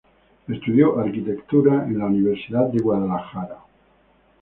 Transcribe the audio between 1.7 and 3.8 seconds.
en la Universidad de Guadalajara.